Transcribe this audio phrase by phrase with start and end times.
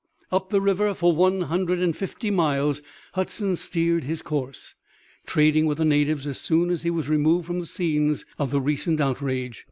[0.31, 2.81] Up the river for one hundred and fifty miles
[3.13, 4.73] Hudson steered his course,
[5.27, 8.59] trading with the natives as soon as he was removed from the scenes of the
[8.61, 9.59] recent outrage.